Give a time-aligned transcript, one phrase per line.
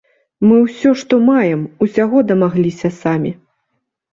[0.45, 3.31] Мы ўсё, што маем, усяго дамагліся самі.